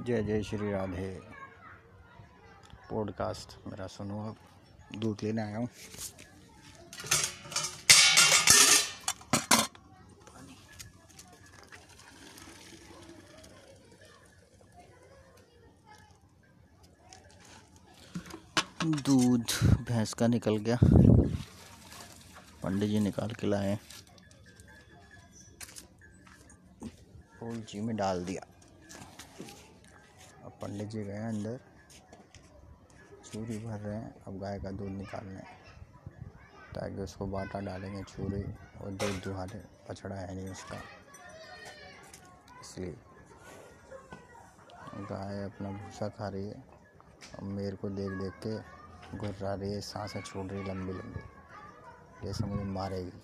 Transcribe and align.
जय 0.00 0.22
जय 0.22 0.42
श्री 0.42 0.72
राधे। 0.72 1.20
पॉडकास्ट 2.90 3.66
मेरा 3.66 3.86
सुनो 3.86 4.28
अब 4.28 4.36
दूध 4.98 5.18
लेने 5.22 5.42
आया 5.42 5.58
हूँ। 5.58 5.68
दूध, 18.84 19.44
भैंस 19.82 20.14
का 20.14 20.26
निकल 20.26 20.56
गया। 20.56 20.78
पंडित 22.62 22.90
जी 22.90 23.00
निकाल 23.00 23.30
के 23.30 23.46
लाए 23.46 23.78
जी 27.42 27.80
में 27.80 27.96
डाल 27.96 28.24
दिया। 28.24 28.51
पंडित 30.62 30.88
जी 30.88 31.04
गए 31.04 31.16
अंदर। 31.16 31.60
चूरी 33.32 33.58
भर 33.58 33.78
रहे 33.78 33.96
हैं। 33.96 34.24
अब 34.24 34.38
गाय 34.38 34.60
का 34.60 34.70
दूध 34.70 34.88
निकालने। 34.88 35.40
ताकि 36.74 36.94
उसको 36.94 37.26
बाटा 37.26 37.60
डालेंगे 37.60 38.02
चूरी 38.02 38.42
और 38.80 38.90
दूध 38.90 39.24
दुहारे 39.24 39.64
पछड़ा 39.88 40.16
है 40.16 40.34
नहीं 40.34 40.48
उसका। 40.48 40.76
इसलिए 42.60 42.96
गाय 44.94 45.44
अपना 45.44 45.70
भूसा 45.70 46.08
खा 46.08 46.28
रही 46.28 46.48
है। 46.48 46.64
और 47.38 47.44
मेरे 47.44 47.76
को 47.76 47.88
देख 47.88 48.10
देख 48.10 48.32
के 48.46 48.58
घुर्रा 49.18 49.54
रही 49.54 49.72
है। 49.72 49.80
साँसें 49.80 50.22
छोड़ 50.22 50.46
रही 50.46 50.64
लंबी 50.64 50.92
लंबी। 50.92 51.20
जैसे 52.26 52.44
मुझे 52.44 52.64
मारेगी। 52.64 53.22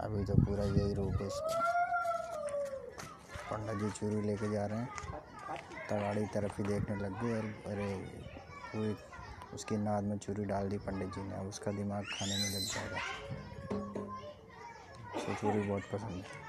अभी 0.00 0.24
तो 0.24 0.34
पूरा 0.34 0.64
यही 0.64 0.94
रोक 0.94 1.12
है 1.12 1.26
उसका 1.26 1.69
पंडित 3.50 3.78
जी 3.82 3.90
चूरी 3.90 4.20
लेके 4.22 4.50
जा 4.52 4.66
रहे 4.66 4.78
हैं। 4.78 4.88
तगाड़ी 5.90 6.26
तरफ़ 6.34 6.60
ही 6.62 6.66
देखने 6.68 6.96
लग 6.96 7.22
गए 7.22 7.38
और 7.38 7.44
अरे 7.66 7.94
पूरी 8.66 8.96
उसकी 9.54 9.76
नाद 9.76 10.04
में 10.04 10.18
चूरी 10.18 10.44
डाल 10.44 10.68
दी 10.68 10.78
पंडित 10.78 11.14
जी 11.14 11.22
ने। 11.22 11.34
अब 11.36 11.48
उसका 11.48 11.72
दिमाग 11.72 12.04
खाने 12.04 12.36
में 12.36 12.50
लग 12.50 12.64
जाएगा। 12.64 13.00
उसको 15.16 15.34
चूरी 15.34 15.62
बहुत 15.68 15.82
पसंद 15.92 16.10
है। 16.10 16.48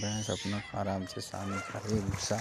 भैंस 0.00 0.30
अपना 0.30 0.60
आराम 0.80 1.04
से 1.04 1.20
सामने 1.20 1.58
खा 1.60 1.78
रही 1.78 2.00
भूसा 2.00 2.36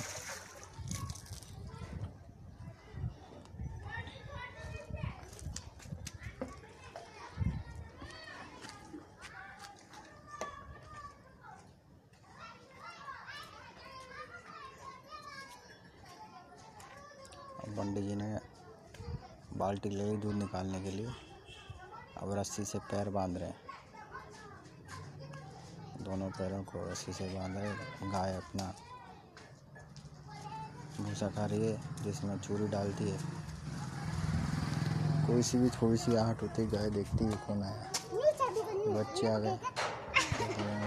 पंडित 17.72 18.04
जी 18.04 18.16
ने 18.16 18.38
बाल्टी 19.58 19.90
ले 19.90 20.04
ली 20.04 20.18
दूध 20.18 20.36
निकालने 20.36 20.80
के 20.82 20.92
लिए। 20.92 21.08
अब 22.18 22.34
रस्सी 22.38 22.66
से 22.66 22.80
पैर 22.92 23.10
बाँध 23.10 23.38
रहे 23.38 23.50
हैं। 23.50 23.60
दोनों 26.02 26.30
पैरों 26.30 26.64
को 26.64 26.86
रस्सी 26.92 27.14
से 27.14 27.28
बाँध 27.30 27.58
रहे 27.58 28.10
गाय 28.12 28.36
अपना 28.36 28.74
भूसा 31.00 31.28
खा 31.28 31.46
रही 31.46 31.68
है 31.68 32.04
जिसमें 32.04 32.38
चूरी 32.40 32.68
डालती 32.68 33.10
है। 33.10 33.18
कोई 35.28 35.42
सी 35.42 35.58
भी 35.58 35.70
थोड़ी 35.72 35.98
सी 35.98 36.16
आहट 36.16 36.42
होती 36.42 36.62
है 36.62 36.68
गाय 36.70 36.90
देखती 36.90 37.26
है 37.26 37.38
कौन 37.48 37.64
आया। 37.64 37.92
बच्चे 38.94 39.28
आ 39.28 39.38
गए। 39.40 39.54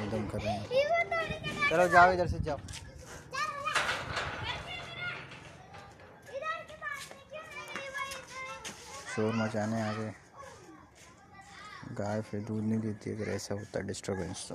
एकदम 0.04 0.26
कर 0.28 0.40
रहे 0.40 0.52
हैं। 0.52 0.64
चलो 1.70 1.88
जाओ 1.88 2.12
इधर 2.12 2.28
से 2.28 2.38
जाओ। 2.40 2.58
शोर 9.14 9.34
मचाने 9.34 9.80
आ 9.82 9.92
गए 9.92 10.14
गाय 11.92 12.22
फिर 12.22 12.40
दूध 12.40 12.64
नहीं 12.64 12.80
देती, 12.80 13.10
अगर 13.10 13.28
ऐसा 13.30 13.54
होता 13.54 13.80
डिस्टर्बेंस 13.80 14.46
तो। 14.48 14.54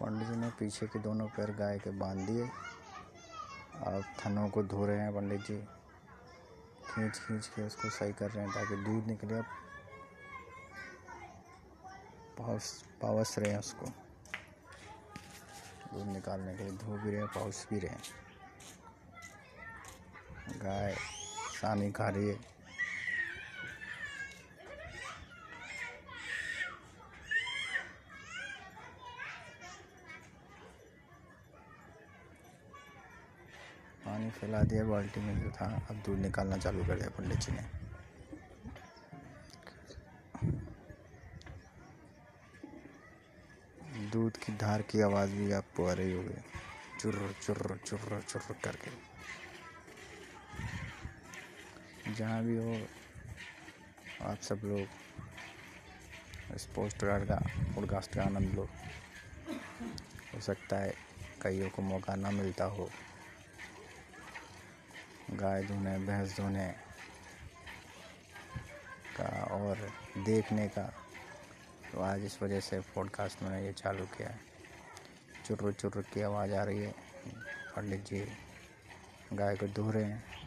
पंडित 0.00 0.28
जी 0.28 0.36
ने 0.36 0.50
पीछे 0.50 0.86
के 0.86 0.98
दोनों 0.98 1.26
पैर 1.28 1.50
गाय 1.50 1.78
के 1.78 1.90
बाँध 1.90 2.26
दिए 2.26 2.48
और 3.82 4.02
थनों 4.18 4.48
को 4.48 4.62
धो 4.62 4.86
रहे 4.86 4.98
हैं 4.98 5.14
पंडित 5.14 5.40
जी। 5.40 5.56
खींच 6.86 7.18
खींच 7.18 7.46
के 7.46 7.62
उसको 7.62 7.90
सही 7.90 8.12
कर 8.12 8.30
रहे 8.30 8.44
हैं 8.44 8.52
ताकि 8.54 8.76
दूध 8.76 9.06
निकले 9.06 9.40
पाउस 12.38 12.82
पावस 12.82 12.84
पावस 13.02 13.38
रहे 13.38 13.50
हैं 13.50 13.58
उसको। 13.58 13.86
दूध 15.94 16.06
निकालने 16.06 16.54
के 16.54 16.64
लिए 16.64 16.72
धो 16.72 16.98
भी 16.98 17.10
रहे 17.10 17.20
हैं 17.20 17.28
पाउस 17.28 17.66
भी 17.70 17.78
रहे 17.78 17.90
हैं। 17.90 18.02
गाय 20.62 20.96
सानी 21.64 21.90
खा 21.92 22.08
रही 22.08 22.28
है। 22.28 22.34
पानी 34.04 34.30
फैला 34.30 34.60
दिया 34.62 34.84
बाल्टी 34.84 35.20
में 35.20 35.40
जो 35.42 35.50
था। 35.50 35.68
अब 35.90 36.02
दूध 36.06 36.18
निकालना 36.18 36.56
चालू 36.56 36.84
कर 36.84 36.98
दिया 36.98 37.08
पंडित 37.16 37.38
जी 37.38 37.52
ने। 37.52 37.64
दूध 44.10 44.36
की 44.36 44.52
धार 44.56 44.82
की 44.82 45.00
आवाज़ 45.00 45.30
भी 45.30 45.52
आपको 45.52 45.86
आ 45.86 45.92
रही 45.92 46.12
होगी 46.12 46.36
चुर्र 47.00 47.32
चुर्र 47.42 47.76
चुर्र 47.86 48.20
चुर्र 48.28 48.54
करके। 48.64 48.90
जहाँ 52.08 52.44
भी 52.44 52.56
हो, 52.56 52.86
आप 54.22 54.38
सब 54.40 54.60
लोग 54.64 54.88
इस 56.54 56.66
पोस्ट 56.66 56.96
कार्ड 56.96 57.28
का 57.28 57.36
पॉडकास्ट 57.74 58.14
का 58.14 58.22
आनंद 58.22 58.54
लो। 58.54 58.68
हो 60.34 60.40
सकता 60.40 60.76
है 60.76 60.94
कईयों 61.42 61.70
को 61.70 61.82
मौका 61.82 62.14
ना 62.14 62.30
मिलता 62.30 62.64
हो। 62.64 62.90
गाय 65.30 65.62
धोने, 65.62 65.98
भैंस 65.98 66.36
धोने 66.36 66.74
का 69.16 69.44
और 69.44 69.92
देखने 70.18 70.68
का। 70.68 70.94
तो 71.92 72.00
आज 72.00 72.24
इस 72.24 72.42
वजह 72.42 72.60
से 72.60 72.80
पॉडकास्ट 72.80 73.42
मैंने 73.42 73.66
ये 73.66 73.72
चालू 73.72 74.06
किया 74.06 74.28
है। 74.28 74.40
चुर्र 75.46 75.72
चुर्र 75.72 76.02
की 76.02 76.22
आवाज़ 76.22 76.52
आ 76.52 76.64
रही 76.64 76.78
है। 76.78 76.94
पंडित 77.76 78.04
जी, 78.04 78.32
गाय 79.32 79.56
को 79.56 79.66
धो 79.66 79.90
रहे 79.90 80.04
हैं। 80.04 80.43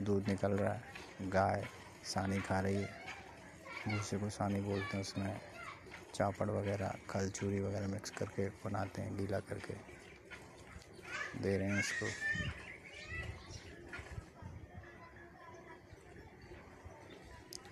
दूध 0.00 0.28
निकल 0.28 0.52
रहा 0.52 0.72
है। 0.72 0.82
गाय 1.22 1.66
सानी 2.04 2.40
खा 2.40 2.60
रही 2.60 2.82
है। 2.82 2.94
भूसे 3.88 4.18
को 4.18 4.30
सानी 4.30 4.60
बोलते 4.60 4.96
हैं 4.96 5.00
उसमें। 5.00 5.40
चापड़ 6.14 6.50
वगैरह, 6.50 6.94
खल 7.10 7.30
चूरी 7.30 7.60
वगैरह 7.60 7.88
मिक्स 7.88 8.10
करके 8.10 8.48
बनाते 8.48 9.02
हैं, 9.02 9.16
गीला 9.16 9.40
करके। 9.40 9.74
दे 11.38 11.58
रहे 11.58 11.70
हैं 11.70 11.78
इसको 11.78 12.06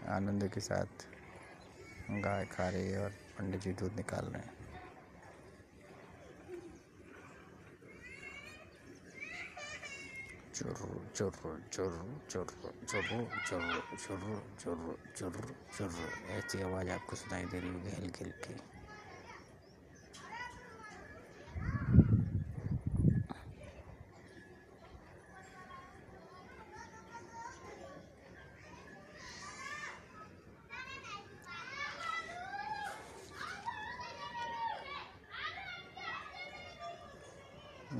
आनंद 0.08 0.48
के 0.48 0.60
साथ 0.60 0.86
गाय 2.10 2.44
खा 2.44 2.68
रही 2.68 2.90
है 2.90 3.04
और 3.04 3.10
पंडित 3.10 3.60
जी 3.60 3.72
दूध 3.72 3.96
निकाल 3.96 4.24
रहे 4.24 4.42
हैं। 4.42 4.61
ऐसी 16.30 16.62
आवाज़ 16.62 16.90
आपको 16.90 17.16
सुनाई 17.16 17.44
दे 17.44 17.58
रही 17.60 17.70
होगी 17.70 17.90
हल्की 17.90 18.24
हल्की। 18.24 18.54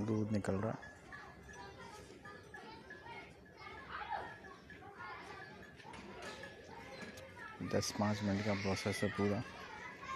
दूध 0.06 0.32
निकल 0.32 0.54
रहा। 0.54 0.76
दस 7.62 7.94
पाँच 7.98 8.22
मिनट 8.22 8.44
का 8.44 8.54
प्रोसेस 8.54 9.00
है 9.02 9.08
पूरा। 9.08 9.40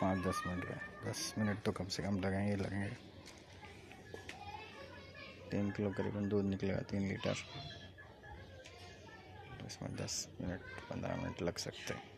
पाँच 0.01 0.27
दस 0.27 0.43
मिनट 0.47 0.65
का। 0.65 1.11
दस 1.11 1.35
मिनट 1.39 1.63
तो 1.63 1.73
कम 1.73 1.87
से 1.87 2.03
कम 2.03 2.19
लगेंगे 2.21 2.57
लगेंगे। 2.57 2.89
तीन 5.51 5.71
किलो 5.71 5.91
करीबन 5.91 6.29
दूध 6.29 6.45
निकलेगा, 6.45 6.81
तीन 6.81 7.09
लीटर। 7.09 7.35
तो 9.61 9.67
इसमें 9.67 9.97
दस 9.97 10.29
मिनट, 10.41 10.61
पंद्रह 10.61 11.17
मिनट 11.17 11.43
लग 11.43 11.57
सकते 11.57 11.95
हैं। 11.95 12.16